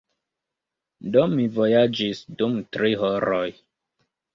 [1.17, 3.49] Do, mi vojaĝis dum tri horoj.